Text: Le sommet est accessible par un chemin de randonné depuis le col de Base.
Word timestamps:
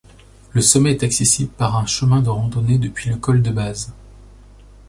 Le 0.53 0.61
sommet 0.61 0.93
est 0.93 1.03
accessible 1.03 1.51
par 1.53 1.75
un 1.77 1.85
chemin 1.85 2.23
de 2.23 2.29
randonné 2.29 2.79
depuis 2.79 3.11
le 3.11 3.17
col 3.17 3.43
de 3.43 3.51
Base. 3.51 3.93